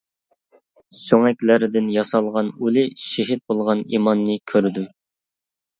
[1.01, 4.91] سۆڭەكلەردىن ياسالغان ئۇلى، شېھىت بولغان ئىماننى كۆردۈم.